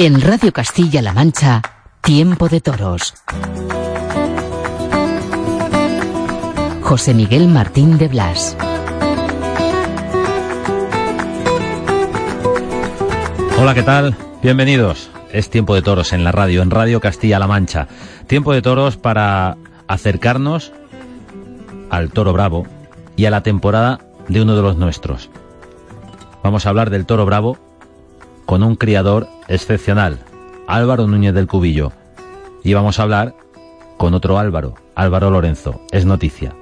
[0.00, 1.60] En Radio Castilla-La Mancha,
[2.02, 3.14] Tiempo de Toros.
[6.82, 8.56] José Miguel Martín de Blas.
[13.60, 14.16] Hola, ¿qué tal?
[14.40, 15.10] Bienvenidos.
[15.32, 17.88] Es Tiempo de Toros en la radio, en Radio Castilla-La Mancha.
[18.28, 19.56] Tiempo de Toros para
[19.88, 20.72] acercarnos
[21.90, 22.68] al Toro Bravo
[23.16, 25.28] y a la temporada de uno de los nuestros.
[26.44, 27.58] Vamos a hablar del Toro Bravo
[28.46, 30.18] con un criador excepcional,
[30.66, 31.92] Álvaro Núñez del Cubillo.
[32.62, 33.34] Y vamos a hablar
[33.96, 35.80] con otro Álvaro, Álvaro Lorenzo.
[35.90, 36.54] Es noticia.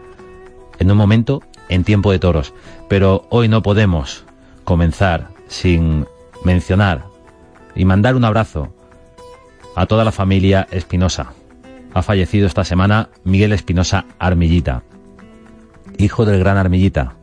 [0.79, 2.55] En un momento, en tiempo de toros.
[2.89, 4.25] Pero hoy no podemos
[4.65, 6.07] comenzar sin
[6.45, 7.05] mencionar
[7.75, 8.73] y mandar un abrazo
[9.75, 11.33] a toda la familia Espinosa.
[11.93, 14.83] Ha fallecido esta semana Miguel Espinosa Armillita,
[15.99, 17.15] hijo del gran Armillita.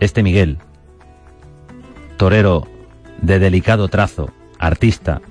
[0.00, 0.58] Este Miguel
[2.22, 2.68] torero
[3.22, 5.22] de delicado trazo, artista,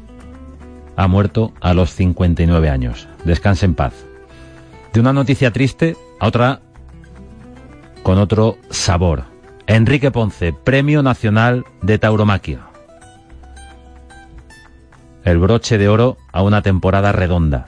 [0.95, 3.07] ha muerto a los 59 años.
[3.23, 3.93] Descanse en paz.
[4.93, 6.61] De una noticia triste a otra
[8.03, 9.25] con otro sabor.
[9.67, 12.61] Enrique Ponce, Premio Nacional de Tauromaquia.
[15.23, 17.67] El broche de oro a una temporada redonda,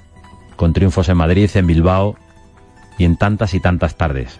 [0.56, 2.16] con triunfos en Madrid, en Bilbao
[2.98, 4.40] y en tantas y tantas tardes.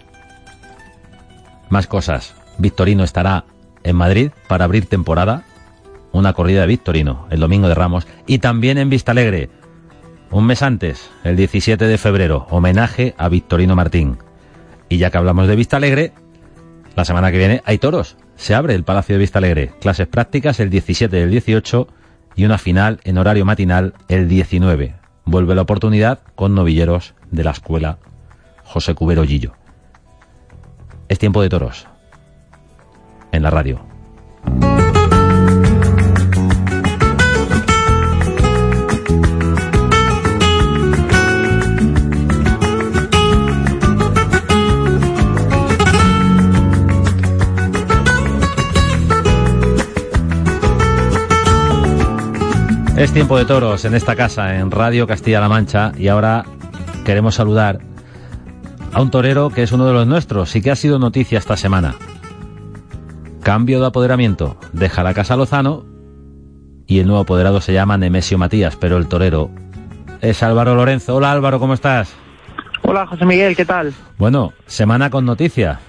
[1.68, 2.34] Más cosas.
[2.58, 3.44] Victorino estará
[3.82, 5.44] en Madrid para abrir temporada,
[6.14, 9.50] una corrida de Victorino el domingo de Ramos y también en Vista Alegre,
[10.30, 14.18] un mes antes, el 17 de febrero, homenaje a Victorino Martín.
[14.88, 16.12] Y ya que hablamos de Vista Alegre,
[16.96, 18.16] la semana que viene hay toros.
[18.36, 19.72] Se abre el Palacio de Vista Alegre.
[19.80, 21.88] Clases prácticas el 17 y el 18
[22.36, 24.94] y una final en horario matinal el 19.
[25.24, 27.98] Vuelve la oportunidad con novilleros de la escuela
[28.64, 29.54] José Cubero Gillo.
[31.08, 31.86] Es tiempo de toros
[33.32, 33.84] en la radio.
[52.96, 56.44] Es tiempo de toros en esta casa, en Radio Castilla-La Mancha, y ahora
[57.04, 57.80] queremos saludar
[58.92, 61.56] a un torero que es uno de los nuestros y que ha sido noticia esta
[61.56, 61.96] semana.
[63.42, 64.56] Cambio de apoderamiento.
[64.72, 65.84] Deja la casa Lozano
[66.86, 69.50] y el nuevo apoderado se llama Nemesio Matías, pero el torero
[70.20, 71.16] es Álvaro Lorenzo.
[71.16, 72.14] Hola Álvaro, ¿cómo estás?
[72.82, 73.92] Hola José Miguel, ¿qué tal?
[74.18, 75.80] Bueno, semana con noticias.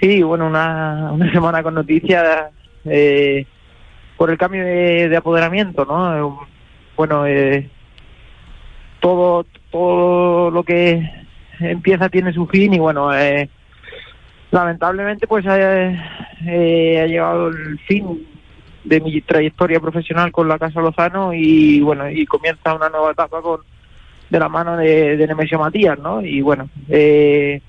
[0.00, 2.44] Sí, bueno, una, una semana con noticias
[2.84, 3.44] eh,
[4.22, 6.16] por el cambio de, de apoderamiento, ¿no?
[6.16, 6.46] Eh,
[6.96, 7.68] bueno, eh,
[9.00, 11.10] todo, todo lo que
[11.58, 13.50] empieza tiene su fin y bueno, eh,
[14.52, 18.24] lamentablemente pues eh, ha llegado el fin
[18.84, 23.42] de mi trayectoria profesional con la Casa Lozano y bueno y comienza una nueva etapa
[23.42, 23.62] con
[24.30, 27.60] de la mano de, de Nemesio Matías no y bueno eh,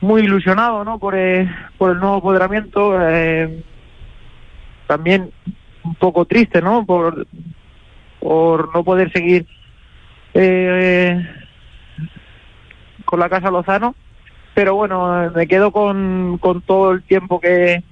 [0.00, 3.62] muy ilusionado no por, eh, por el nuevo apoderamiento eh,
[4.86, 5.30] también
[5.82, 7.26] un poco triste no por
[8.20, 9.46] por no poder seguir
[10.34, 11.24] eh,
[13.04, 13.94] con la Casa Lozano
[14.56, 17.82] pero bueno, me quedo con, con todo el tiempo que,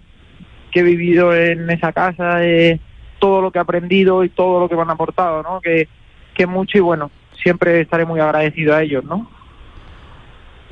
[0.71, 2.81] que he vivido en esa casa, eh,
[3.19, 5.61] todo lo que he aprendido y todo lo que me han aportado, ¿no?
[5.61, 5.89] Que,
[6.33, 9.29] que mucho y bueno, siempre estaré muy agradecido a ellos, ¿no?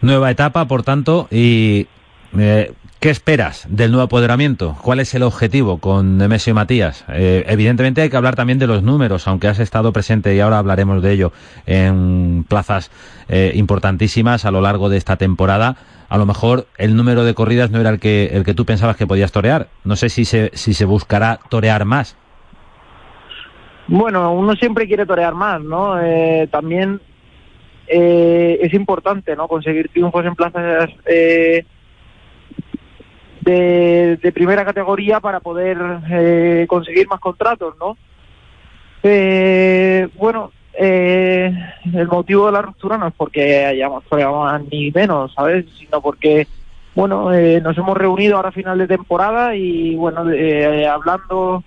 [0.01, 1.87] Nueva etapa, por tanto, y
[2.39, 2.73] eh,
[3.03, 4.77] ¿qué esperas del nuevo apoderamiento?
[4.81, 7.05] ¿Cuál es el objetivo con Nemesio Matías?
[7.09, 10.59] Eh, evidentemente hay que hablar también de los números, aunque has estado presente y ahora
[10.59, 11.33] hablaremos de ello
[11.67, 12.93] en plazas
[13.29, 15.75] eh, importantísimas a lo largo de esta temporada.
[16.09, 18.97] A lo mejor el número de corridas no era el que el que tú pensabas
[18.97, 19.67] que podías torear.
[19.83, 22.17] No sé si se si se buscará torear más.
[23.89, 26.01] Bueno, uno siempre quiere torear más, ¿no?
[26.01, 27.01] Eh, también
[27.89, 29.49] eh, es importante, ¿no?
[29.49, 31.65] Conseguir triunfos en plazas eh,
[33.45, 35.79] de, primera categoría para poder
[36.11, 37.97] eh, conseguir más contratos, ¿no?
[39.03, 41.53] Eh, bueno, eh,
[41.93, 45.67] el motivo de la ruptura no es porque hayamos más ni menos, ¿sabes?
[45.79, 46.47] Sino porque
[46.95, 51.65] bueno, eh, nos hemos reunido ahora a final de temporada y bueno, eh, hablando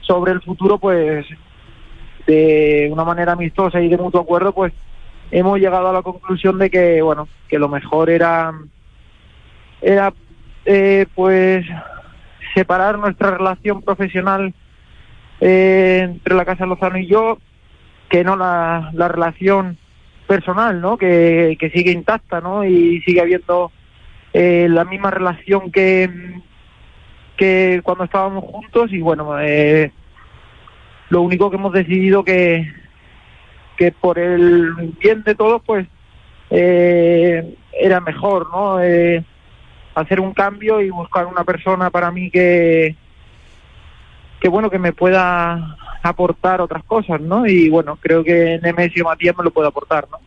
[0.00, 1.26] sobre el futuro, pues
[2.26, 4.72] de una manera amistosa y de mutuo acuerdo, pues
[5.30, 8.52] hemos llegado a la conclusión de que, bueno, que lo mejor era,
[9.82, 10.12] era
[10.70, 11.64] eh, pues
[12.54, 14.52] separar nuestra relación profesional
[15.40, 17.38] eh, entre la Casa Lozano y yo,
[18.10, 19.78] que no la, la relación
[20.26, 20.98] personal, ¿no?
[20.98, 22.64] Que, que sigue intacta, ¿no?
[22.64, 23.72] Y sigue habiendo
[24.34, 26.10] eh, la misma relación que,
[27.38, 29.90] que cuando estábamos juntos y bueno, eh,
[31.08, 32.70] lo único que hemos decidido que,
[33.78, 35.88] que por el bien de todos, pues
[36.50, 38.78] eh, era mejor, ¿no?
[39.98, 42.94] Hacer un cambio y buscar una persona para mí que,
[44.40, 47.46] que bueno, que me pueda aportar otras cosas, ¿no?
[47.46, 50.18] Y bueno, creo que Nemesio Matías me lo puede aportar, ¿no?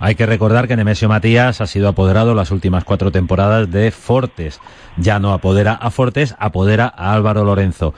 [0.00, 4.60] Hay que recordar que Nemesio Matías ha sido apoderado las últimas cuatro temporadas de Fortes.
[4.96, 7.94] Ya no apodera a Fortes, apodera a Álvaro Lorenzo.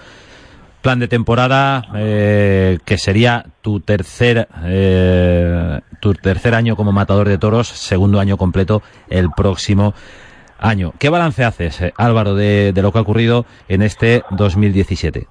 [0.83, 7.39] Plan de temporada eh, que sería tu tercer eh, tu tercer año como matador de
[7.39, 9.95] toros, segundo año completo el próximo
[10.59, 10.93] año.
[10.99, 15.27] ¿Qué balance haces, eh, Álvaro, de, lo que ha ocurrido en este 2017?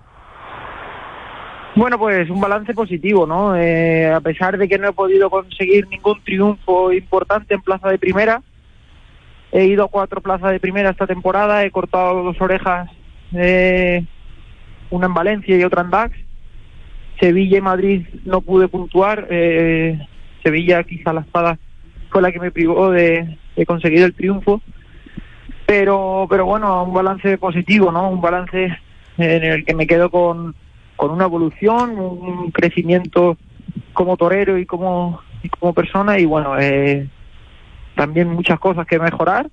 [1.75, 3.55] Bueno, pues un balance positivo, ¿no?
[3.55, 7.97] Eh, a pesar de que no he podido conseguir ningún triunfo importante en plaza de
[7.97, 8.41] primera,
[9.51, 12.89] he ido a cuatro plazas de primera esta temporada, he cortado dos orejas,
[13.33, 14.05] eh,
[14.89, 16.17] una en Valencia y otra en Dax.
[17.19, 19.99] Sevilla y Madrid no pude puntuar, eh,
[20.43, 21.57] Sevilla quizá la espada
[22.09, 24.61] fue la que me privó de conseguir el triunfo,
[25.77, 28.09] pero, pero bueno, un balance positivo, ¿no?
[28.09, 28.77] Un balance
[29.17, 30.55] en el que me quedo con
[30.95, 33.37] con una evolución, un crecimiento
[33.91, 37.09] como torero y como, y como persona y bueno, eh,
[37.95, 39.49] también muchas cosas que mejorar,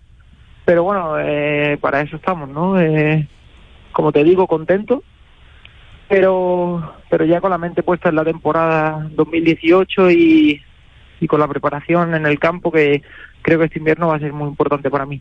[0.65, 2.81] pero bueno, eh, para eso estamos, ¿no?
[2.81, 3.27] Eh,
[3.91, 5.03] como te digo, contento,
[6.09, 10.63] pero, pero ya con la mente puesta en la temporada 2018 y,
[11.19, 13.03] y con la preparación en el campo que
[13.43, 15.21] creo que este invierno va a ser muy importante para mí.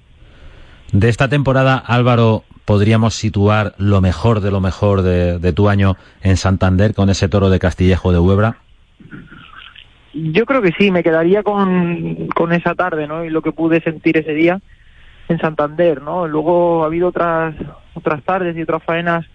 [0.92, 6.38] De esta temporada, Álvaro, podríamos situar lo mejor de lo mejor de, tu año en
[6.38, 8.58] Santander con ese toro de Castillejo de Huebra?
[10.14, 13.24] Yo creo que sí, me quedaría con, con esa tarde, ¿no?
[13.24, 14.62] Y lo que pude sentir ese día
[15.30, 16.28] en Santander, ¿no?
[16.28, 17.56] Luego ha habido otras
[17.94, 19.26] otras tardes y otras faenas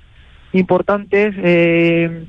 [0.53, 1.35] importantes.
[1.39, 2.27] Eh,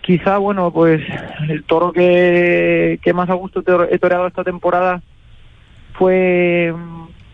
[0.00, 1.02] quizá, bueno, pues
[1.48, 3.60] el toro que, que más a gusto
[3.90, 5.02] he toreado esta temporada
[5.94, 6.74] fue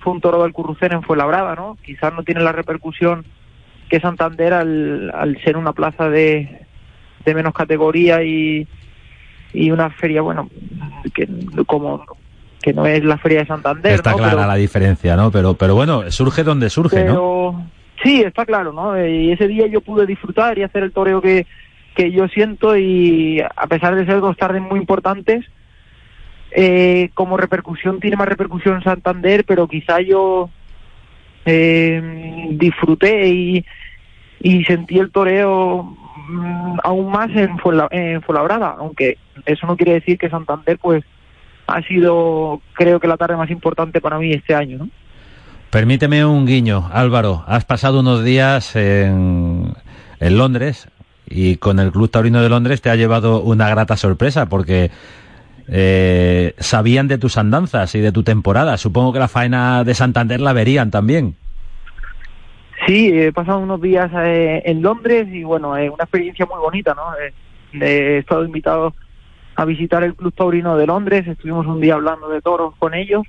[0.00, 1.76] fue un toro del Currucén en Fuenlabrada, ¿no?
[1.84, 3.24] Quizás no tiene la repercusión
[3.88, 6.66] que Santander al, al ser una plaza de,
[7.24, 8.66] de menos categoría y,
[9.52, 10.50] y una feria, bueno,
[11.14, 11.28] que
[11.66, 12.04] como
[12.60, 13.92] que no es la feria de Santander.
[13.92, 14.18] Está ¿no?
[14.18, 15.30] clara pero, la diferencia, ¿no?
[15.30, 17.70] Pero, pero bueno, surge donde surge, pero, ¿no?
[18.02, 18.98] Sí, está claro, ¿no?
[19.04, 21.46] Y ese día yo pude disfrutar y hacer el toreo que,
[21.94, 25.44] que yo siento y a pesar de ser dos tardes muy importantes,
[26.50, 30.50] eh, como repercusión tiene más repercusión en Santander, pero quizá yo
[31.44, 33.64] eh, disfruté y,
[34.64, 35.96] sentí el toreo
[36.28, 41.04] mmm, aún más en, Fuenla, en Fuenlabrada, aunque eso no quiere decir que Santander pues
[41.66, 44.88] ha sido creo que la tarde más importante para mí este año, ¿no?
[45.70, 47.44] Permíteme un guiño, Álvaro.
[47.46, 49.74] Has pasado unos días en,
[50.18, 50.88] en Londres
[51.26, 54.90] y con el Club Taurino de Londres te ha llevado una grata sorpresa porque
[55.68, 58.76] eh, sabían de tus andanzas y de tu temporada.
[58.76, 61.36] Supongo que la faena de Santander la verían también.
[62.86, 66.94] Sí, he pasado unos días eh, en Londres y bueno, es una experiencia muy bonita,
[66.94, 67.14] ¿no?
[67.16, 67.32] Eh,
[67.84, 68.94] he estado invitado
[69.56, 73.24] a visitar el Club Taurino de Londres, estuvimos un día hablando de toros con ellos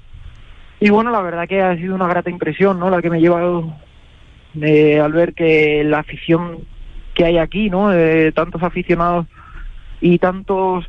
[0.79, 2.89] y bueno, la verdad que ha sido una grata impresión, ¿no?
[2.89, 3.73] La que me ha llevado
[4.61, 6.59] eh, al ver que la afición
[7.13, 7.89] que hay aquí, ¿no?
[7.89, 9.25] De tantos aficionados
[9.99, 10.85] y tantos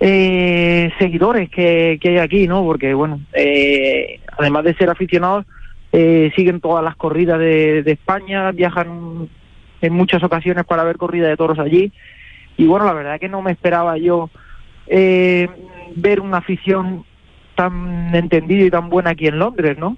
[0.00, 2.62] eh, seguidores que, hay aquí, ¿no?
[2.62, 5.44] Porque, bueno, eh, además de ser aficionados,
[5.92, 9.28] eh, siguen todas las corridas de, España, viajan
[9.80, 11.92] en muchas ocasiones para ver corrida de toros allí.
[12.56, 14.30] Y bueno, la verdad que no me esperaba yo
[14.86, 15.48] eh,
[15.96, 17.04] ver una afición
[17.54, 19.96] tan entendida y tan buena aquí en Londres, ¿no?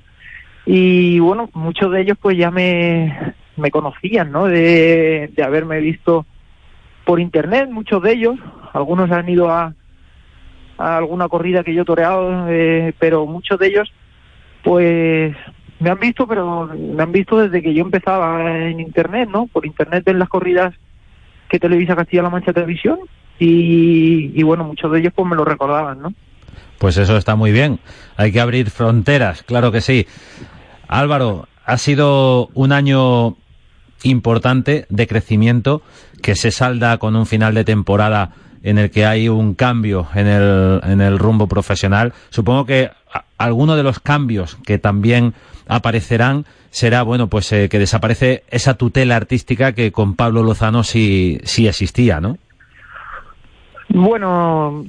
[0.64, 4.46] Y bueno, muchos de ellos pues ya me, me conocían, ¿no?
[4.46, 6.24] De, de haberme visto
[7.04, 8.36] por internet, muchos de ellos,
[8.72, 9.74] algunos han ido a,
[10.80, 13.92] alguna corrida que yo he toreado, eh, pero muchos de ellos,
[14.64, 15.36] pues
[15.78, 19.46] me han visto, pero me han visto desde que yo empezaba en internet, ¿no?
[19.46, 20.74] Por internet en las corridas
[21.48, 22.98] que televisa Castilla-La Mancha Televisión
[23.38, 26.14] y, y, bueno, muchos de ellos pues me lo recordaban, ¿no?
[26.78, 27.78] Pues eso está muy bien.
[28.16, 30.06] Hay que abrir fronteras, claro que sí.
[30.88, 33.36] Álvaro, ha sido un año
[34.02, 35.82] importante de crecimiento
[36.22, 40.26] que se salda con un final de temporada en el que hay un cambio en
[40.26, 42.12] el, en el rumbo profesional.
[42.30, 42.90] Supongo que
[43.38, 45.34] alguno de los cambios que también
[45.66, 51.40] aparecerán será, bueno, pues eh, que desaparece esa tutela artística que con Pablo Lozano sí,
[51.44, 52.38] sí existía, ¿no?
[53.88, 54.84] Bueno,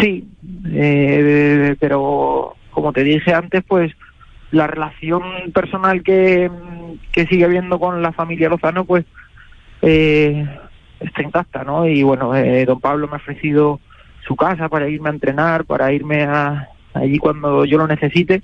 [0.00, 0.26] sí,
[0.72, 3.92] eh, pero como te dije antes, pues
[4.50, 5.22] la relación
[5.54, 6.50] personal que,
[7.12, 9.04] que sigue habiendo con la familia Lozano, pues
[9.82, 10.48] eh,
[11.00, 11.86] está intacta, ¿no?
[11.86, 13.80] Y bueno, eh, don Pablo me ha ofrecido
[14.26, 18.42] su casa para irme a entrenar, para irme a, allí cuando yo lo necesite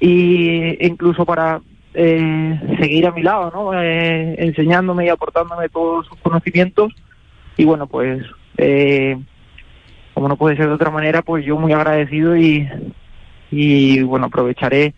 [0.00, 1.60] y incluso para
[1.94, 3.80] eh, seguir a mi lado, ¿no?
[3.80, 6.92] Eh, enseñándome y aportándome todos sus conocimientos
[7.56, 8.24] y bueno, pues
[8.58, 9.16] eh,
[10.12, 12.68] como no puede ser de otra manera, pues yo muy agradecido y,
[13.50, 14.94] y bueno, aprovecharé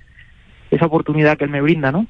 [0.70, 2.06] esa oportunidad que él me brinda, ¿no?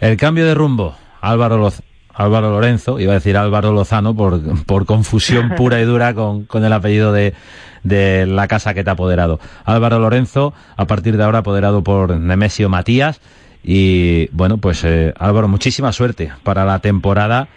[0.00, 1.82] El cambio de rumbo, Álvaro Loz
[2.16, 6.64] Álvaro Lorenzo, iba a decir Álvaro Lozano por, por confusión pura y dura con, con
[6.64, 7.34] el apellido de,
[7.82, 9.38] de la casa que te ha apoderado.
[9.64, 13.20] Álvaro Lorenzo, a partir de ahora apoderado por Nemesio Matías.
[13.62, 17.48] Y bueno, pues eh, Álvaro, muchísima suerte para la temporada.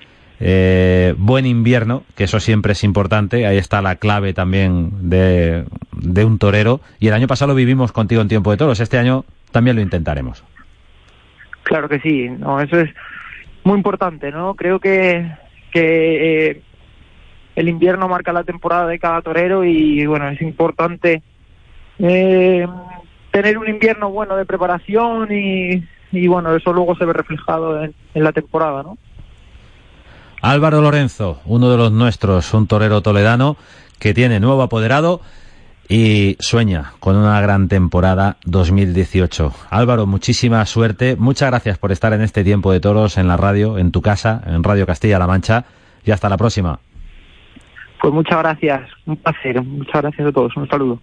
[0.42, 3.46] Eh, buen invierno, que eso siempre es importante.
[3.46, 6.82] Ahí está la clave también de, de un torero.
[7.00, 8.80] Y el año pasado lo vivimos contigo en tiempo de toros.
[8.80, 10.44] Este año también lo intentaremos.
[11.64, 12.28] Claro que sí.
[12.30, 12.90] No, eso es
[13.64, 14.56] muy importante, ¿no?
[14.56, 15.32] Creo que,
[15.72, 16.62] que eh,
[17.56, 21.22] el invierno marca la temporada de cada torero y bueno, es importante
[22.00, 22.68] eh,
[23.32, 27.94] tener un invierno bueno de preparación y, y bueno, eso luego se ve reflejado en,
[28.14, 28.98] en la temporada, ¿no?
[30.42, 33.58] Álvaro Lorenzo, uno de los nuestros, un torero toledano
[34.00, 35.20] que tiene nuevo apoderado
[35.90, 39.52] y sueña con una gran temporada 2018.
[39.72, 41.16] Álvaro, muchísima suerte.
[41.18, 44.42] Muchas gracias por estar en este tiempo de toros en la radio, en tu casa,
[44.46, 45.66] en Radio Castilla-La Mancha.
[46.06, 46.80] Y hasta la próxima.
[48.02, 48.90] Pues muchas gracias.
[49.06, 49.62] Un placer.
[49.64, 50.56] Muchas gracias a todos.
[50.56, 51.00] Un saludo.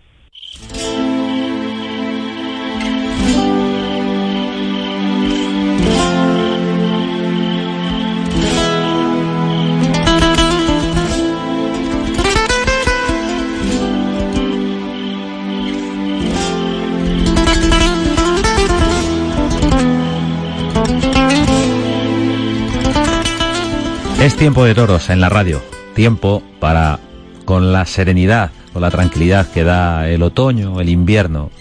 [24.27, 25.63] Es tiempo de toros en la radio.
[25.95, 26.99] Tiempo para,
[27.45, 31.53] con la serenidad, con la tranquilidad que da el otoño, el invierno,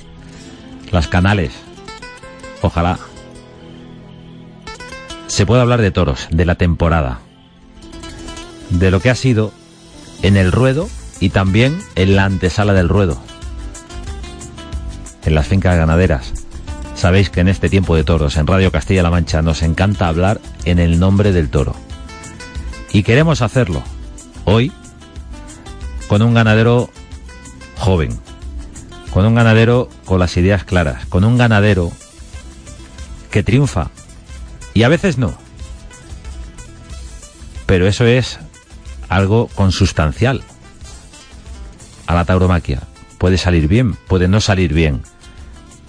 [0.90, 1.52] las canales.
[2.64, 2.98] Ojalá
[5.28, 7.20] se pueda hablar de toros, de la temporada,
[8.72, 9.52] de lo que ha sido
[10.24, 13.22] en el ruedo y también en la antesala del ruedo,
[15.24, 16.34] en las fincas ganaderas.
[16.96, 20.80] Sabéis que en este tiempo de toros, en Radio Castilla-La Mancha, nos encanta hablar en
[20.80, 21.76] el nombre del toro.
[22.96, 23.84] Y queremos hacerlo
[24.46, 24.72] hoy
[26.08, 26.90] con un ganadero
[27.75, 28.18] joven,
[29.12, 31.92] con un ganadero con las ideas claras, con un ganadero
[33.32, 33.92] que triunfa
[34.74, 35.34] y a veces no.
[37.66, 38.40] Pero eso es
[39.10, 40.42] algo consustancial
[42.08, 42.80] a la tauromaquia.
[43.18, 45.02] Puede salir bien, puede no salir bien.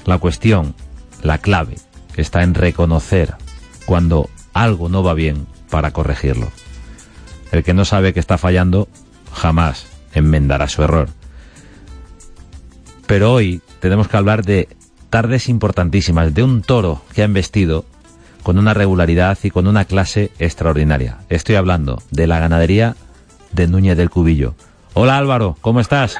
[0.06, 0.74] La cuestión,
[1.22, 1.76] la clave,
[2.16, 3.36] está en reconocer
[3.84, 6.50] cuando algo no va bien para corregirlo.
[7.52, 8.88] El que no sabe que está fallando
[9.32, 11.08] jamás enmendará su error.
[13.06, 14.68] Pero hoy tenemos que hablar de
[15.10, 17.84] tardes importantísimas, de un toro que ha embestido
[18.42, 21.18] con una regularidad y con una clase extraordinaria.
[21.28, 22.96] Estoy hablando de la ganadería
[23.52, 24.54] de Núñez del Cubillo.
[24.94, 26.16] Hola Álvaro, ¿cómo estás?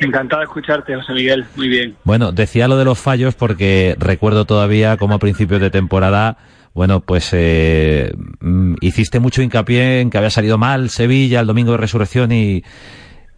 [0.00, 1.46] Encantado de escucharte, José Miguel.
[1.56, 1.96] Muy bien.
[2.04, 6.38] Bueno, decía lo de los fallos porque recuerdo todavía como a principios de temporada
[6.72, 11.72] bueno, pues eh, mm, hiciste mucho hincapié en que había salido mal Sevilla el domingo
[11.72, 12.62] de resurrección y,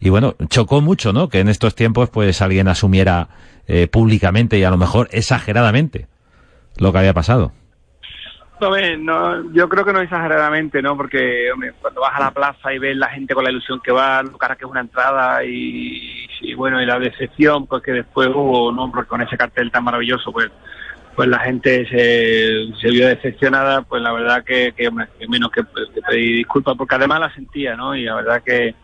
[0.01, 1.29] y bueno, chocó mucho, ¿no?
[1.29, 3.29] Que en estos tiempos pues alguien asumiera
[3.67, 6.09] eh, públicamente y a lo mejor exageradamente
[6.77, 7.53] lo que había pasado.
[8.61, 10.97] Hombre, no, yo creo que no exageradamente, ¿no?
[10.97, 13.91] Porque hombre, cuando vas a la plaza y ves la gente con la ilusión que
[13.91, 17.93] va, lo cara que es una entrada y, y bueno, y la decepción pues que
[17.93, 18.91] después hubo, ¿no?
[18.91, 20.49] Porque con ese cartel tan maravilloso, pues
[21.15, 25.63] pues la gente se, vio decepcionada, pues la verdad que, que, que menos que,
[25.95, 27.95] que, pedir disculpas, porque además la sentía, ¿no?
[27.95, 28.75] Y la verdad que,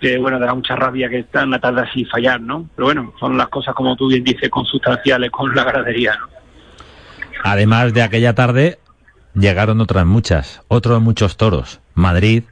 [0.00, 2.68] que bueno, da mucha rabia que está en la tarde así fallar, ¿no?
[2.74, 6.28] Pero bueno, son las cosas, como tú bien dices, consustanciales con la gradería, ¿no?
[7.44, 8.78] Además de aquella tarde,
[9.34, 11.80] llegaron otras muchas, otros muchos toros.
[11.94, 12.42] Madrid,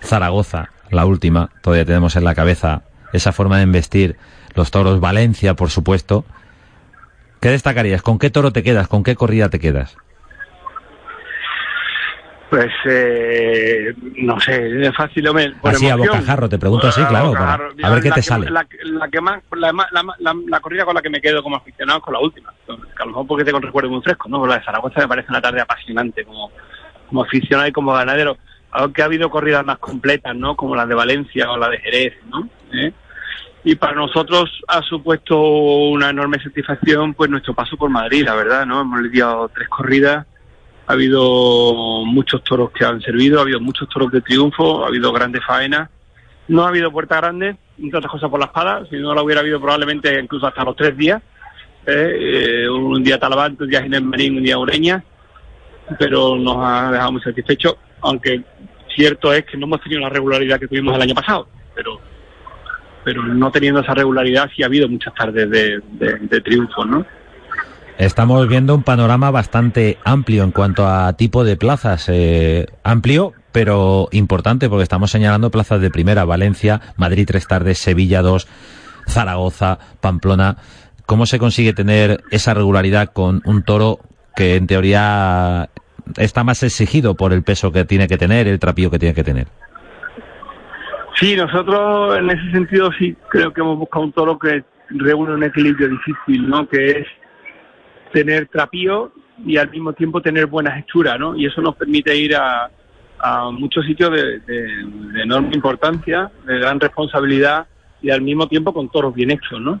[0.00, 2.82] Zaragoza, la última, todavía tenemos en la cabeza
[3.12, 4.16] esa forma de investir
[4.54, 6.24] los toros, Valencia, por supuesto,
[7.40, 8.02] ¿Qué destacarías?
[8.02, 8.88] ¿Con qué toro te quedas?
[8.88, 9.96] ¿Con qué corrida te quedas?
[12.50, 15.26] Pues eh, no sé, es fácil.
[15.28, 16.08] Hombre, por así emoción.
[16.08, 17.62] a bocajarro, te pregunto así, A claro, bocajarro.
[17.68, 18.50] para- Mira, a ver qué te que- sale.
[18.50, 21.56] La, la que más, la, la, la- la corrida con la que me quedo como
[21.56, 22.52] aficionado es con la última.
[22.66, 24.44] Que a lo mejor porque tengo un recuerdo muy fresco, ¿no?
[24.46, 26.50] La de Zaragoza me parece una tarde apasionante como,
[27.08, 28.36] como aficionado y como ganadero.
[28.72, 30.56] Aunque ha habido corridas más completas, ¿no?
[30.56, 32.48] Como la de Valencia o la de Jerez, ¿no?
[32.72, 32.92] ¿Eh?
[33.62, 38.64] Y para nosotros ha supuesto una enorme satisfacción pues nuestro paso por Madrid, la verdad,
[38.64, 38.80] ¿no?
[38.80, 40.26] Hemos lidiado tres corridas,
[40.86, 45.12] ha habido muchos toros que han servido, ha habido muchos toros de triunfo, ha habido
[45.12, 45.90] grandes faenas,
[46.48, 49.42] no ha habido puerta grande, entre otras cosas por la espada, si no la hubiera
[49.42, 51.22] habido probablemente incluso hasta los tres días,
[51.86, 52.64] ¿eh?
[52.64, 55.04] Eh, un día Talavante, un día Ginés Marín, un día Ureña,
[55.98, 58.42] pero nos ha dejado muy satisfechos, aunque
[58.94, 62.00] cierto es que no hemos tenido la regularidad que tuvimos el año pasado, pero
[63.04, 67.04] pero no teniendo esa regularidad sí ha habido muchas tardes de, de, triunfo, ¿no?
[67.98, 72.08] Estamos viendo un panorama bastante amplio en cuanto a tipo de plazas.
[72.08, 76.24] eh, amplio, pero importante, porque estamos señalando plazas de primera.
[76.24, 78.48] Valencia, Madrid tres tardes, Sevilla dos,
[79.08, 80.56] Zaragoza, Pamplona.
[81.06, 83.98] ¿Cómo se consigue tener esa regularidad con un toro
[84.36, 85.68] que en teoría
[86.16, 89.24] está más exigido por el peso que tiene que tener, el trapío que tiene que
[89.24, 89.48] tener?
[91.20, 95.42] Sí, nosotros en ese sentido sí creo que hemos buscado un toro que reúne un
[95.44, 96.66] equilibrio difícil, ¿no?
[96.68, 97.06] Que es
[98.12, 99.12] tener trapío
[99.44, 101.36] y al mismo tiempo tener buenas hechuras, ¿no?
[101.36, 102.70] Y eso nos permite ir a,
[103.52, 107.66] muchos sitios de, de- de enorme importancia, de gran responsabilidad
[108.00, 109.78] y al mismo tiempo con toros bien hechos, ¿no?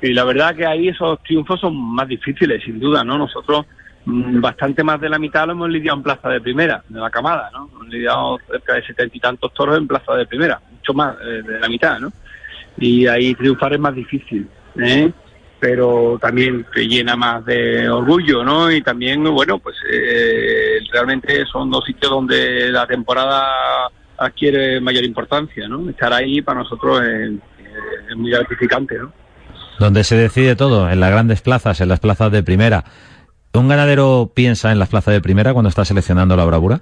[0.00, 3.18] Y la verdad que ahí esos triunfos son más difíciles, sin duda, ¿no?
[3.18, 3.66] Nosotros
[4.04, 7.10] mm, bastante más de la mitad lo hemos lidiado en plaza de primera, de la
[7.10, 7.68] camada, ¿no?
[7.72, 10.60] Hemos lidiado cerca de setenta y tantos toros en plaza de primera,
[10.94, 12.12] más eh, de la mitad, ¿no?
[12.76, 15.10] Y ahí triunfar es más difícil, ¿eh?
[15.60, 18.70] Pero también te llena más de orgullo, ¿no?
[18.70, 23.46] Y también, bueno, pues eh, realmente son dos sitios donde la temporada
[24.16, 25.90] adquiere mayor importancia, ¿no?
[25.90, 27.32] Estar ahí para nosotros es,
[28.08, 29.12] es muy gratificante, ¿no?
[29.78, 32.84] Donde se decide todo, en las grandes plazas, en las plazas de primera.
[33.54, 36.80] ¿Un ganadero piensa en las plazas de primera cuando está seleccionando la bravura?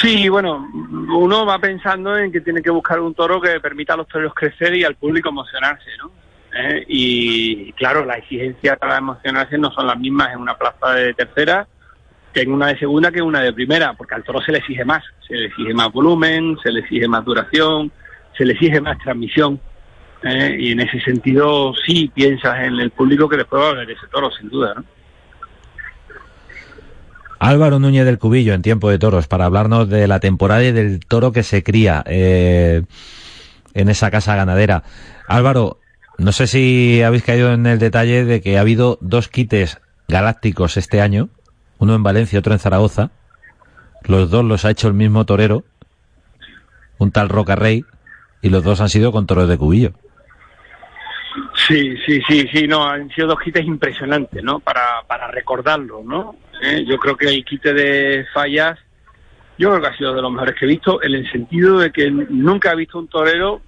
[0.00, 3.98] Sí, bueno, uno va pensando en que tiene que buscar un toro que permita a
[3.98, 6.10] los toreros crecer y al público emocionarse, ¿no?
[6.56, 6.84] ¿Eh?
[6.88, 11.66] Y claro, las exigencias para emocionarse no son las mismas en una plaza de tercera
[12.32, 14.58] que en una de segunda que en una de primera, porque al toro se le
[14.58, 17.92] exige más, se le exige más volumen, se le exige más duración,
[18.38, 19.60] se le exige más transmisión.
[20.22, 20.56] ¿eh?
[20.58, 24.06] Y en ese sentido sí piensas en el público que después va a ver ese
[24.10, 24.84] toro, sin duda, ¿no?
[27.40, 31.00] Álvaro Núñez del Cubillo en Tiempo de Toros para hablarnos de la temporada y del
[31.00, 32.82] toro que se cría eh,
[33.72, 34.84] en esa casa ganadera.
[35.26, 35.78] Álvaro,
[36.18, 40.76] no sé si habéis caído en el detalle de que ha habido dos quites galácticos
[40.76, 41.30] este año,
[41.78, 43.10] uno en Valencia otro en Zaragoza.
[44.04, 45.64] Los dos los ha hecho el mismo torero,
[46.98, 47.86] un tal Roca Rey,
[48.42, 49.92] y los dos han sido con toros de Cubillo.
[51.66, 54.60] Sí, sí, sí, sí, no, han sido dos quites impresionantes, ¿no?
[54.60, 56.36] Para, para recordarlo, ¿no?
[56.62, 58.78] Eh, Yo creo que el quite de fallas,
[59.58, 61.90] yo creo que ha sido de los mejores que he visto, en el sentido de
[61.90, 63.60] que nunca he visto un torero,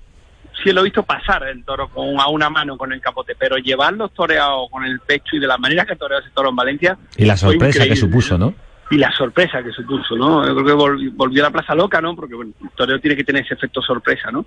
[0.62, 3.56] sí lo he visto pasar el toro con, a una mano con el capote, pero
[3.56, 6.98] llevarlos toreados con el pecho y de la manera que toreó ese toro en Valencia.
[7.16, 8.54] Y la sorpresa que supuso, ¿no?
[8.92, 10.46] Y la sorpresa que supuso, ¿no?
[10.46, 12.14] Yo creo que vol- volvió a la Plaza Loca, ¿no?
[12.14, 14.44] Porque bueno, el toreo tiene que tener ese efecto sorpresa, ¿no?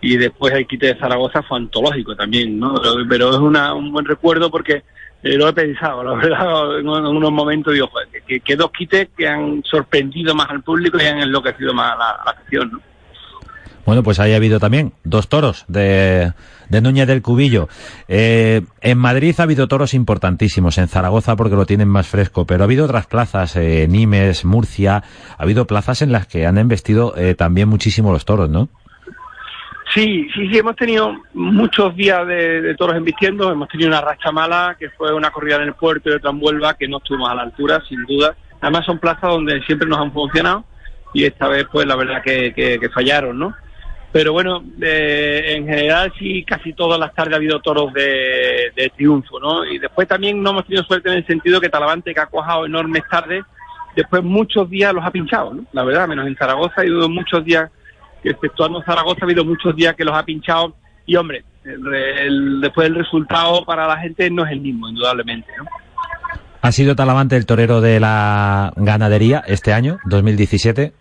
[0.00, 2.74] Y después el quite de Zaragoza fue antológico también, ¿no?
[2.74, 4.82] Pero, pero es una, un buen recuerdo porque
[5.22, 7.88] eh, lo he pensado, la verdad, en, unos momentos digo,
[8.26, 11.96] que, que dos quites que han sorprendido más al público y han enloquecido más a
[11.96, 12.80] la, a la afición, ¿no?
[13.86, 16.32] Bueno, pues ahí ha habido también dos toros de,
[16.70, 17.68] Núñez del Cubillo.
[18.08, 22.64] Eh, en Madrid ha habido toros importantísimos, en Zaragoza porque lo tienen más fresco, pero
[22.64, 25.04] ha habido otras plazas, eh, Nimes, Murcia,
[25.38, 28.68] ha habido plazas en las que han embestido eh, también muchísimo los toros, ¿no?
[29.94, 34.76] Sí, sí, sí, hemos tenido muchos días de, toros embistiendo, hemos tenido una racha mala,
[34.76, 37.42] que fue una corrida en el puerto y otra en que no estuvimos a la
[37.42, 38.34] altura, sin duda.
[38.60, 40.64] Además son plazas donde siempre nos han funcionado
[41.14, 43.54] y esta vez pues la verdad que- que fallaron, ¿no?
[44.12, 48.90] Pero bueno, eh, en general sí, casi todas las tardes ha habido toros de, de
[48.96, 49.64] triunfo, ¿no?
[49.64, 52.64] Y después también no hemos tenido suerte en el sentido que Talavante, que ha cuajado
[52.64, 53.44] enormes tardes,
[53.94, 55.64] después muchos días los ha pinchado, ¿no?
[55.72, 57.70] La verdad, menos en Zaragoza ha habido muchos días,
[58.22, 62.60] que exceptuando Zaragoza, ha habido muchos días que los ha pinchado y hombre, el- el-
[62.62, 65.64] después el resultado para la gente no es el mismo, indudablemente, ¿no?
[66.62, 70.92] Ha sido Talavante el torero de la ganadería este año, 2017.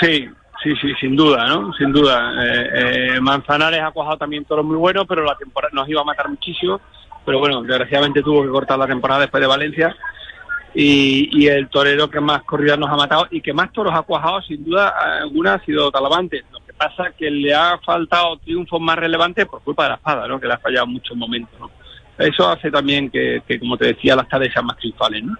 [0.00, 0.28] Sí,
[0.66, 1.72] sí, sí, sin duda, ¿no?
[1.74, 2.32] Sin duda.
[2.44, 6.04] Eh, eh, Manzanares ha cuajado también toros muy buenos, pero la temporada nos iba a
[6.04, 6.80] matar muchísimo.
[7.24, 9.96] pero bueno, desgraciadamente tuvo que cortar la temporada después de Valencia.
[10.74, 14.42] Y, el torero que más corridas nos ha matado y que más toros ha cuajado,
[14.42, 16.44] sin duda alguna, ha sido Talavante.
[16.52, 19.94] Lo que pasa es que le ha faltado triunfos más relevantes por culpa de la
[19.94, 20.38] espada, ¿no?
[20.38, 21.58] que le ha fallado muchos momentos.
[21.58, 21.70] ¿no?
[22.18, 25.24] Eso hace también que, que, como te decía, las tardes sean más triunfales.
[25.24, 25.36] ¿no?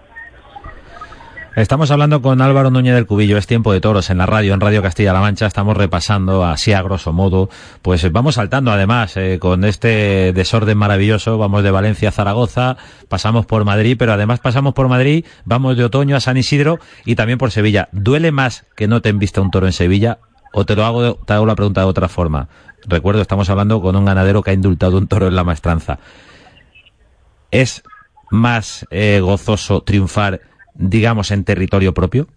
[1.57, 4.61] Estamos hablando con Álvaro Núñez del Cubillo, es tiempo de toros en la radio, en
[4.61, 7.49] Radio Castilla-La Mancha, estamos repasando así a grosso modo,
[7.81, 12.77] pues vamos saltando además eh, con este desorden maravilloso, vamos de Valencia a Zaragoza,
[13.09, 17.15] pasamos por Madrid, pero además pasamos por Madrid, vamos de otoño a San Isidro y
[17.15, 17.89] también por Sevilla.
[17.91, 20.19] ¿Duele más que no te envista un toro en Sevilla?
[20.53, 22.49] O te lo hago, te hago la pregunta de otra forma.
[22.85, 25.97] Recuerdo, estamos hablando con un ganadero que ha indultado un toro en la maestranza.
[27.49, 27.81] ¿Es
[28.29, 30.41] más eh, gozoso triunfar
[30.77, 32.27] digamos, en territorio propio?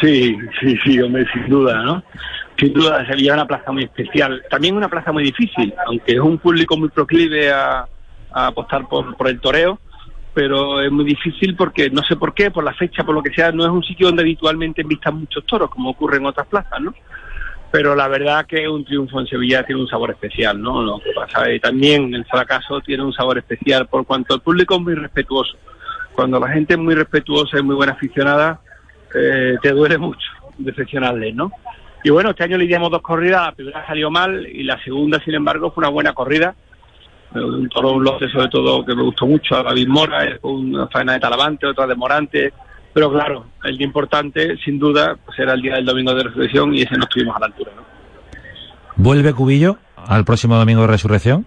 [0.00, 2.02] Sí, sí, sí, hombre, sin duda, ¿no?
[2.58, 4.42] Sin duda, Sevilla es una plaza muy especial.
[4.48, 7.86] También una plaza muy difícil, aunque es un público muy proclive a,
[8.32, 9.78] apostar por, por el toreo,
[10.32, 13.32] pero es muy difícil porque, no sé por qué, por la fecha, por lo que
[13.32, 16.80] sea, no es un sitio donde habitualmente vistan muchos toros, como ocurre en otras plazas,
[16.80, 16.94] ¿no?
[17.70, 20.82] Pero la verdad que un triunfo en Sevilla tiene un sabor especial, ¿no?
[20.82, 24.76] Lo que pasa es también el fracaso tiene un sabor especial por cuanto el público
[24.76, 25.56] es muy respetuoso
[26.14, 28.60] cuando la gente es muy respetuosa y muy buena aficionada,
[29.14, 30.26] eh, te duele mucho
[30.58, 31.50] decepcionarle, ¿no?
[32.02, 35.34] Y bueno, este año le dos corridas, la primera salió mal y la segunda, sin
[35.34, 36.54] embargo, fue una buena corrida.
[37.34, 40.38] Eh, un toro, un lote sobre todo que me gustó mucho, a David Mora, eh,
[40.42, 42.52] una faena de Talavante, otra de Morante.
[42.92, 46.74] Pero claro, el día importante, sin duda, pues era el día del domingo de resurrección
[46.74, 47.82] y ese no estuvimos a la altura, ¿no?
[48.96, 51.46] ¿Vuelve Cubillo al próximo domingo de resurrección?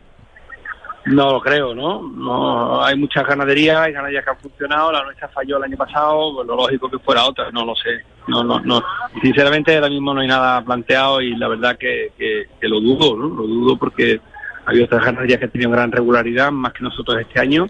[1.08, 2.02] No lo creo, ¿no?
[2.02, 6.34] no hay muchas ganaderías, hay ganaderías que han funcionado, la nuestra falló el año pasado,
[6.36, 8.04] pues lo lógico que fuera otra, no lo sé.
[8.28, 8.84] No, no, no.
[9.22, 13.28] Sinceramente ahora mismo no hay nada planteado y la verdad que, que, lo dudo, ¿no?
[13.30, 14.20] Lo dudo porque
[14.66, 17.68] ha habido otras ganaderías que han tenido gran regularidad, más que nosotros este año,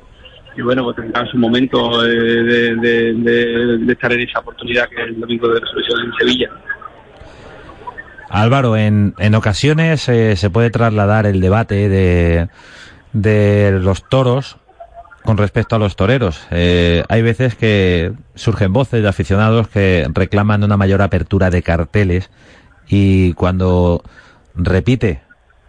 [0.55, 5.19] y bueno, pues tendrán su momento de, de, estar en esa oportunidad que es el
[5.19, 6.49] domingo de resolución en Sevilla.
[8.29, 12.49] Álvaro, en, en ocasiones eh, se puede trasladar el debate de
[13.13, 14.57] de los toros
[15.23, 16.47] con respecto a los toreros.
[16.51, 22.29] Eh, hay veces que surgen voces de aficionados que reclaman una mayor apertura de carteles
[22.87, 24.03] y cuando
[24.55, 25.21] repite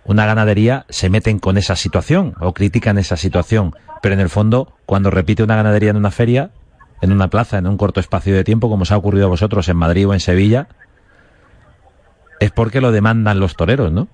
[0.05, 3.75] una ganadería se meten con esa situación o critican esa situación.
[4.01, 6.51] Pero en el fondo, cuando repite una ganadería en una feria,
[7.01, 9.69] en una plaza, en un corto espacio de tiempo, como os ha ocurrido a vosotros
[9.69, 10.69] en Madrid o en Sevilla,
[12.41, 14.09] es porque lo demandan los toreros, ¿no?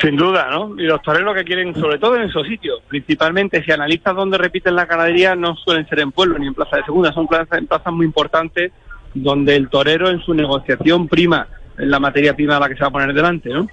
[0.00, 0.74] Sin duda, ¿no?
[0.76, 4.74] Y los toreros que quieren, sobre todo en esos sitios, principalmente si analizas dónde repiten
[4.74, 7.66] la ganadería, no suelen ser en pueblo ni en plaza de segunda, son plazas, en
[7.66, 8.72] plazas muy importantes
[9.14, 11.46] donde el torero en su negociación prima
[11.78, 13.66] en la materia prima a la que se va a poner delante, ¿no?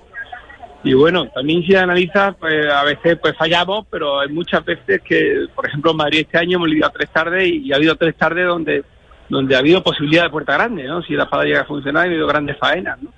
[0.84, 5.46] Y bueno, también si analizas, pues a veces pues fallamos, pero hay muchas veces que,
[5.54, 8.16] por ejemplo, en Madrid este año hemos ido a tres tardes y, ha habido tres
[8.16, 8.84] tardes donde
[9.30, 11.02] donde ha habido posibilidad de puerta grande, ¿no?
[11.04, 13.14] Si la espada llega a funcionar, ha habido grandes faenas, ¿no?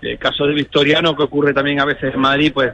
[0.00, 2.72] El caso de Victoriano, que ocurre también a veces en Madrid, pues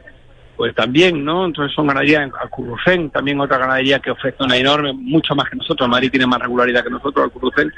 [0.55, 1.45] pues también, ¿no?
[1.45, 5.89] Entonces son ganaderías Alcurrucén, también otra ganadería que ofrece una enorme, mucho más que nosotros.
[5.89, 7.73] Madrid tiene más regularidad que nosotros, Alcurrucén.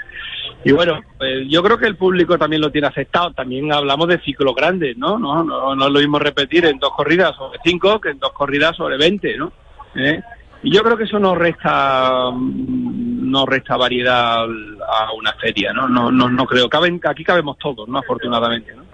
[0.63, 3.31] Y bueno, pues yo creo que el público también lo tiene aceptado.
[3.31, 5.17] También hablamos de ciclos grandes, ¿no?
[5.17, 8.97] No, no, lo mismo repetir en dos corridas sobre cinco que en dos corridas sobre
[8.97, 9.51] veinte, ¿no?
[9.95, 10.21] ¿Eh?
[10.63, 15.87] Y yo creo que eso no resta mm, no resta variedad a una feria, ¿no?
[15.87, 16.69] No, no, no creo.
[17.03, 17.99] Aquí cabemos todos, ¿no?
[17.99, 18.86] Afortunadamente, ¿no?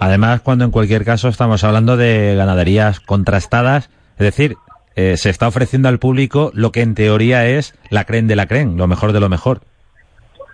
[0.00, 4.56] Además, cuando en cualquier caso estamos hablando de ganaderías contrastadas, es decir,
[4.96, 8.46] eh, se está ofreciendo al público lo que en teoría es la cren de la
[8.46, 9.60] cren, lo mejor de lo mejor.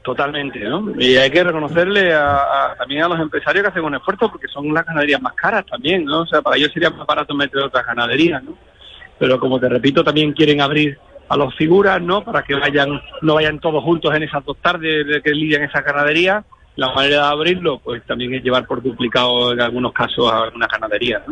[0.03, 0.93] Totalmente, ¿no?
[0.99, 4.73] Y hay que reconocerle a, también a los empresarios que hacen un esfuerzo porque son
[4.75, 6.21] las ganaderías más caras también, ¿no?
[6.21, 8.55] O sea, para ellos sería más barato meter otras ganaderías, ¿no?
[9.19, 12.23] Pero como te repito, también quieren abrir a los figuras, ¿no?
[12.23, 15.83] Para que vayan, no vayan todos juntos en esas dos tardes de que lidian esas
[15.83, 16.45] ganaderías
[16.77, 20.69] la manera de abrirlo, pues también es llevar por duplicado en algunos casos a algunas
[20.69, 21.23] ganaderías.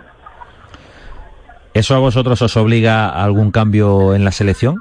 [1.74, 4.80] ¿Eso a vosotros os obliga a algún cambio en la selección?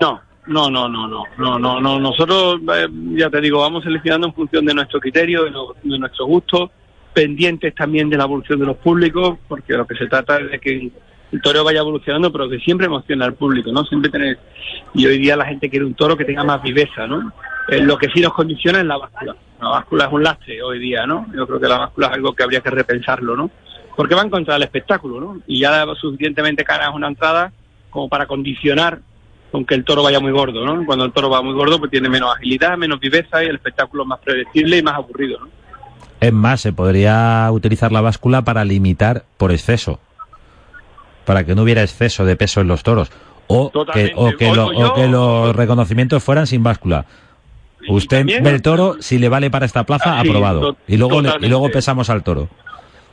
[0.00, 1.98] No, no, no, no, no, no, no, no.
[1.98, 6.26] Nosotros, eh, ya te digo, vamos seleccionando en función de nuestro criterio, de, de nuestro
[6.26, 6.70] gusto,
[7.14, 10.58] pendientes también de la evolución de los públicos, porque lo que se trata es de
[10.60, 10.92] que
[11.32, 13.84] el toro vaya evolucionando, pero que siempre emociona al público, ¿no?
[13.84, 14.38] Siempre tener...
[14.94, 17.32] Y hoy día la gente quiere un toro que tenga más viveza, ¿no?
[17.68, 19.36] Lo que sí nos condiciona es la báscula.
[19.60, 21.26] La báscula es un lastre hoy día, ¿no?
[21.34, 23.50] Yo creo que la báscula es algo que habría que repensarlo, ¿no?
[23.96, 25.40] Porque va en contra del espectáculo, ¿no?
[25.46, 27.52] Y ya suficientemente cara es una entrada
[27.90, 29.00] como para condicionar
[29.50, 30.84] con que el toro vaya muy gordo, ¿no?
[30.84, 34.02] Cuando el toro va muy gordo, pues tiene menos agilidad, menos viveza y el espectáculo
[34.02, 35.48] es más predecible y más aburrido, ¿no?
[36.20, 40.00] Es más, se podría utilizar la báscula para limitar por exceso.
[41.26, 43.10] Para que no hubiera exceso de peso en los toros.
[43.48, 47.04] O que, o, que o que los reconocimientos fueran sin báscula.
[47.88, 50.76] Usted ve el toro, si le vale para esta plaza, aprobado.
[50.88, 52.48] Y luego, y luego pesamos al toro.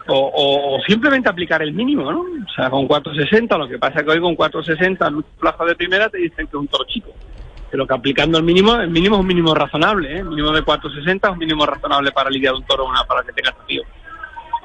[0.07, 2.21] O, simplemente aplicar el mínimo, ¿no?
[2.21, 5.75] O sea, con 460, lo que pasa es que hoy con 460 en plaza de
[5.75, 7.11] primera te dicen que es un toro chico.
[7.71, 10.19] Pero que aplicando el mínimo, el mínimo es un mínimo razonable, ¿eh?
[10.19, 13.31] El mínimo de 460 es un mínimo razonable para lidiar un toro una, para que
[13.31, 13.83] tenga sentido.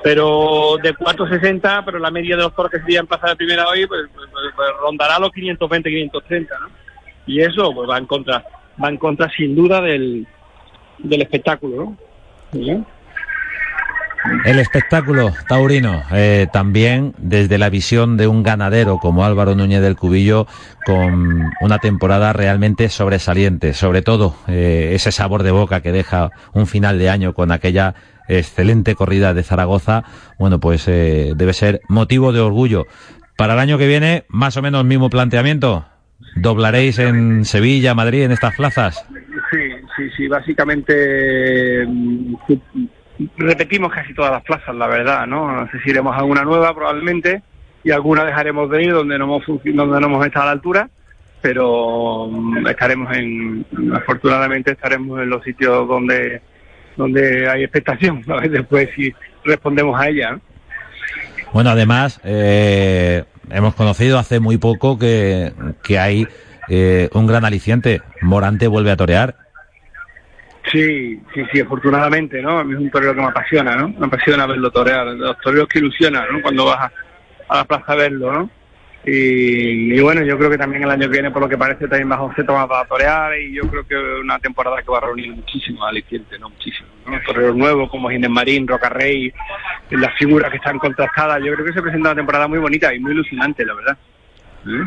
[0.03, 3.67] Pero de 460, pero la media de los toros que sería en plaza de primera
[3.69, 6.69] hoy, pues, pues, pues, pues rondará los 520, 530, ¿no?
[7.27, 8.43] Y eso pues va en contra
[8.83, 10.27] va en contra sin duda del,
[10.99, 11.97] del espectáculo,
[12.53, 12.87] ¿no?
[14.45, 19.97] El espectáculo taurino, eh, también desde la visión de un ganadero como Álvaro Núñez del
[19.97, 20.47] Cubillo,
[20.85, 26.67] con una temporada realmente sobresaliente, sobre todo eh, ese sabor de boca que deja un
[26.67, 27.95] final de año con aquella
[28.29, 30.05] excelente corrida de Zaragoza,
[30.39, 32.87] bueno, pues eh, debe ser motivo de orgullo.
[33.37, 35.87] Para el año que viene, más o menos mismo planteamiento.
[36.37, 39.07] ¿Doblaréis en Sevilla, Madrid, en estas plazas?
[39.51, 42.35] Sí, sí, sí, básicamente mm,
[43.37, 45.51] repetimos casi todas las plazas, la verdad, ¿no?
[45.53, 47.43] No sé si iremos a una nueva probablemente
[47.85, 50.91] y alguna dejaremos de ir donde no hemos, donde no hemos estado a la altura,
[51.41, 53.65] pero mm, estaremos en,
[53.95, 56.43] afortunadamente estaremos en los sitios donde
[56.99, 60.39] donde hay expectación, a ver después si respondemos a ella.
[61.55, 66.27] Bueno, además, eh, hemos conocido hace muy poco que, que hay
[66.69, 68.03] eh, un gran aliciente.
[68.21, 69.35] Morante vuelve a torear.
[70.71, 72.59] Sí, sí, sí, afortunadamente, ¿no?
[72.59, 73.89] A mí es un torero que me apasiona, ¿no?
[73.89, 75.07] Me apasiona verlo torear.
[75.07, 76.43] Los toreros que ilusionan, ¿no?
[76.43, 76.93] Cuando vas
[77.49, 78.51] a, la plaza a verlo, ¿no?
[79.11, 82.11] Y, bueno, yo creo que también el año que viene, por lo que parece, también
[82.11, 85.03] va José Tomás va a torear y yo creo que una temporada que va a
[85.03, 86.51] reunir muchísimo aliciente, ¿no?
[86.51, 87.19] Muchísimo, ¿no?
[87.27, 89.33] Toreros nuevos como Ginés Marín, Roca Rey,
[89.91, 91.43] las figuras que están contrastadas.
[91.43, 93.99] Yo creo que se presenta una temporada muy bonita y muy ilusionante, la verdad.
[94.67, 94.87] ¿Eh?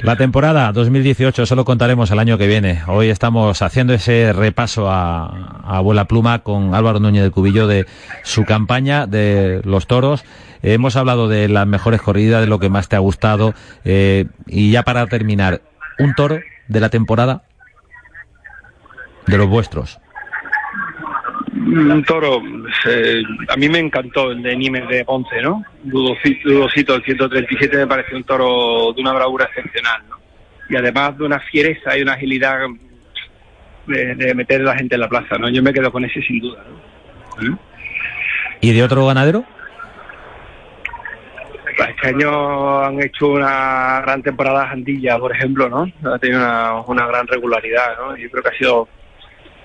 [0.00, 2.82] La temporada 2018 solo contaremos el año que viene.
[2.86, 7.86] Hoy estamos haciendo ese repaso a, a abuela pluma con Álvaro Núñez del Cubillo de
[8.22, 10.24] su campaña de los toros.
[10.62, 13.54] Hemos hablado de las mejores corridas, de lo que más te ha gustado.
[13.84, 15.62] Eh, y ya para terminar,
[15.98, 17.42] un toro de la temporada
[19.26, 20.00] de los vuestros.
[21.66, 22.42] Un toro,
[22.86, 25.64] eh, a mí me encantó el de Nimes de Ponce, ¿no?
[25.82, 30.16] Dudosito, el 137 me parece un toro de una bravura excepcional, ¿no?
[30.68, 32.58] Y además de una fiereza y una agilidad
[33.86, 35.48] de, meter a la gente en la plaza, ¿no?
[35.48, 37.50] Yo me quedo con ese sin duda, ¿no?
[37.50, 37.58] ¿Mm?
[38.60, 39.44] ¿Y de otro ganadero?
[41.76, 45.90] Pues este año han hecho una gran temporada Jandilla, por ejemplo, ¿no?
[46.12, 48.16] Ha tenido una, una gran regularidad, ¿no?
[48.16, 48.88] Yo creo que ha sido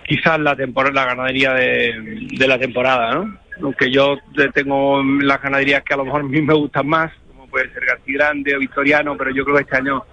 [0.09, 3.37] quizás la temporada, la ganadería de, de la temporada, ¿no?
[3.61, 4.17] Aunque yo
[4.53, 7.85] tengo las ganaderías que a lo mejor a mí me gustan más, como puede ser
[7.85, 10.03] García Grande o Victoriano, pero yo creo que este año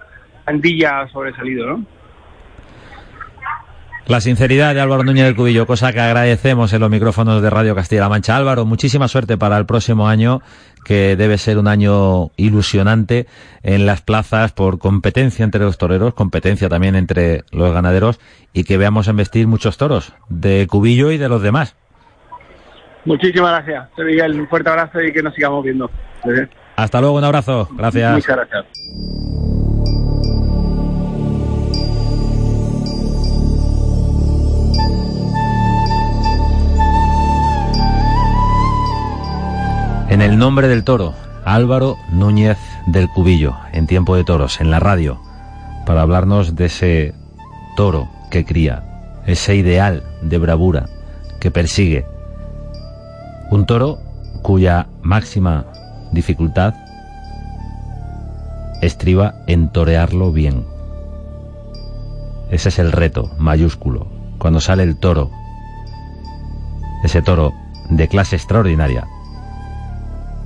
[0.45, 1.85] Andilla ha sobresalido, ¿no?
[4.05, 7.75] La sinceridad de Álvaro Núñez del Cubillo, cosa que agradecemos en los micrófonos de Radio
[7.75, 8.37] Castilla-La Mancha.
[8.37, 10.41] Álvaro, muchísima suerte para el próximo año,
[10.87, 13.27] que debe ser un año ilusionante
[13.61, 18.21] en las plazas por competencia entre los toreros, competencia también entre los ganaderos
[18.53, 21.75] y que veamos embestir muchos toros de Cubillo y de los demás.
[23.03, 24.39] Muchísimas gracias, Miguel.
[24.39, 25.91] Un fuerte abrazo y que nos sigamos viendo.
[26.77, 27.67] Hasta luego, un abrazo.
[27.73, 28.13] Gracias.
[28.13, 29.66] Muchas gracias.
[40.09, 44.79] En el nombre del toro, Álvaro Núñez del Cubillo, en tiempo de toros, en la
[44.79, 45.19] radio,
[45.85, 47.13] para hablarnos de ese
[47.75, 50.85] toro que cría, ese ideal de bravura
[51.41, 52.05] que persigue.
[53.51, 53.99] Un toro
[54.43, 55.65] cuya máxima
[56.13, 56.73] dificultad
[58.81, 60.65] estriba en torearlo bien.
[62.49, 64.07] Ese es el reto mayúsculo.
[64.37, 65.31] Cuando sale el toro,
[67.03, 67.53] ese toro
[67.89, 69.05] de clase extraordinaria,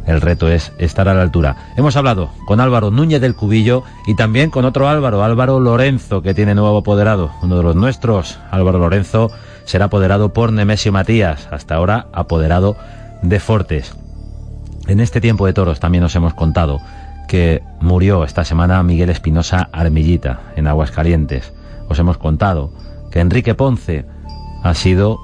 [0.06, 1.56] el reto es estar a la altura.
[1.78, 6.34] Hemos hablado con Álvaro Núñez del Cubillo y también con otro Álvaro, Álvaro Lorenzo, que
[6.34, 8.40] tiene nuevo apoderado, uno de los nuestros.
[8.52, 9.32] Álvaro Lorenzo
[9.66, 12.76] será apoderado por Nemesio Matías, hasta ahora apoderado
[13.22, 13.96] de Fortes.
[14.88, 16.80] En este tiempo de toros también nos hemos contado
[17.28, 21.54] que murió esta semana Miguel Espinosa Armillita en Aguascalientes.
[21.88, 22.72] Os hemos contado
[23.12, 24.06] que Enrique Ponce
[24.64, 25.20] ha sido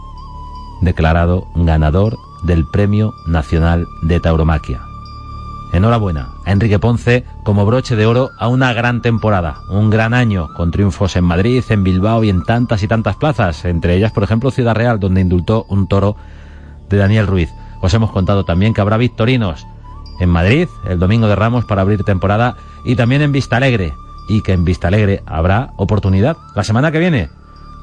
[0.81, 4.81] declarado ganador del Premio Nacional de Tauromaquia.
[5.73, 10.47] Enhorabuena a Enrique Ponce como broche de oro a una gran temporada, un gran año,
[10.55, 14.23] con triunfos en Madrid, en Bilbao y en tantas y tantas plazas, entre ellas, por
[14.23, 16.15] ejemplo, Ciudad Real, donde indultó un toro
[16.89, 17.49] de Daniel Ruiz.
[17.81, 19.67] Os hemos contado también que habrá victorinos
[20.19, 23.93] en Madrid el domingo de Ramos para abrir temporada y también en Vistalegre,
[24.29, 27.29] y que en Vistalegre habrá oportunidad la semana que viene.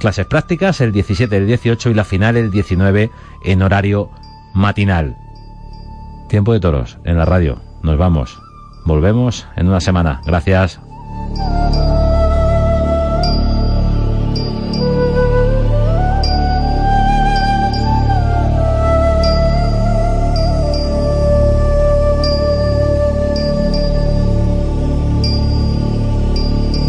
[0.00, 3.10] Clases prácticas el 17 el 18 y la final el 19
[3.44, 4.10] en horario
[4.54, 5.16] matinal.
[6.28, 7.58] Tiempo de toros en la radio.
[7.82, 8.40] Nos vamos.
[8.86, 10.20] Volvemos en una semana.
[10.24, 10.80] Gracias.